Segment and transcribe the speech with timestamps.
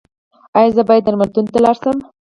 [0.57, 1.97] ایا زه باید درملتون ته لاړ شم؟